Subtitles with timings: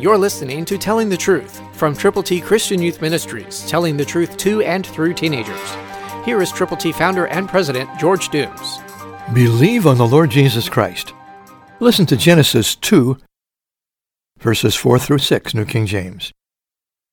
[0.00, 4.36] You're listening to Telling the Truth from Triple T Christian Youth Ministries, telling the truth
[4.36, 5.74] to and through teenagers.
[6.24, 8.78] Here is Triple T founder and president George Dooms.
[9.34, 11.14] Believe on the Lord Jesus Christ.
[11.80, 13.18] Listen to Genesis 2,
[14.38, 16.32] verses 4 through 6, New King James.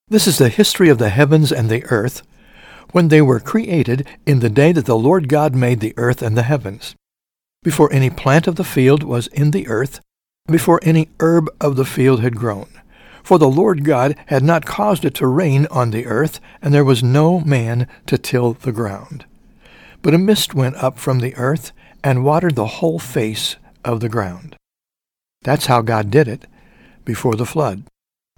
[0.08, 2.22] This is the history of the heavens and the earth
[2.92, 6.38] when they were created in the day that the Lord God made the earth and
[6.38, 6.94] the heavens.
[7.64, 10.02] Before any plant of the field was in the earth,
[10.48, 12.68] before any herb of the field had grown.
[13.24, 16.86] For the Lord God had not caused it to rain on the earth, and there
[16.86, 19.26] was no man to till the ground.
[20.04, 21.72] But a mist went up from the earth
[22.04, 24.56] and watered the whole face of the ground.
[25.42, 26.46] That's how God did it
[27.04, 27.84] before the flood.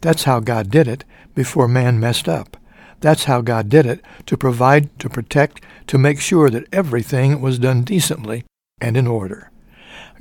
[0.02, 1.04] That's how God did it
[1.36, 2.56] before man messed up.
[3.02, 7.60] That's how God did it to provide, to protect, to make sure that everything was
[7.60, 8.46] done decently
[8.80, 9.52] and in order.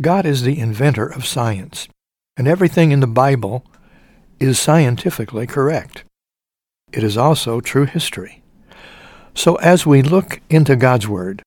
[0.01, 1.89] God is the inventor of science,
[2.37, 3.65] and everything in the Bible
[4.39, 6.05] is scientifically correct.
[6.93, 8.43] It is also true history.
[9.35, 11.43] So as we look into God's Word,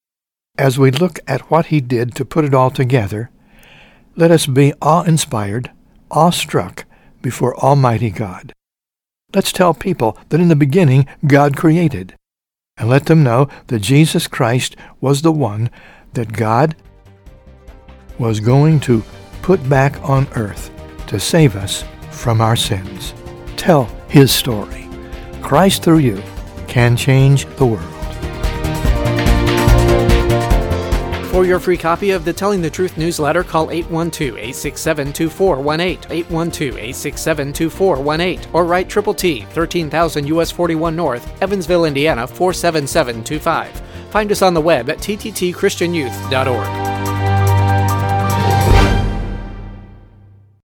[0.57, 3.29] as we look at what He did to put it all together,
[4.15, 5.71] let us be awe-inspired,
[6.11, 6.85] awe-struck
[7.21, 8.53] before Almighty God.
[9.33, 12.15] Let's tell people that in the beginning God created,
[12.77, 15.69] and let them know that Jesus Christ was the one
[16.13, 16.75] that God
[18.19, 19.03] was going to
[19.41, 20.69] put back on earth
[21.07, 23.15] to save us from our sins.
[23.55, 24.87] Tell his story.
[25.41, 26.21] Christ through you
[26.67, 27.95] can change the world.
[31.29, 38.89] For your free copy of the Telling the Truth newsletter, call 812-867-2418, 812-867-2418, or write
[38.89, 43.81] Triple T, 13000 US 41 North, Evansville, Indiana 47725.
[44.09, 46.88] Find us on the web at tttchristianyouth.org.